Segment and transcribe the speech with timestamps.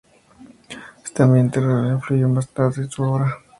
[1.05, 3.37] Este ambiente rural influyó más tarde en su obra.